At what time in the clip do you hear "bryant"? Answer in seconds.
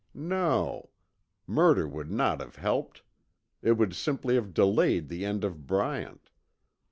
5.67-6.31